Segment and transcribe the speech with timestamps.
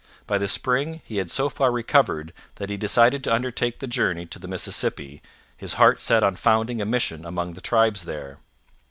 [0.25, 4.25] By the spring he had so far recovered that he decided to undertake the journey
[4.25, 5.21] to the Mississippi,
[5.55, 8.39] his heart set on founding a mission among the tribes there.